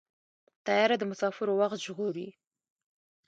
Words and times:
طیاره 0.65 0.95
د 0.99 1.03
مسافرو 1.11 1.53
وخت 1.61 1.77
ژغوري. 1.85 2.29